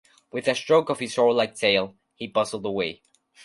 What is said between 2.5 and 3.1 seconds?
away.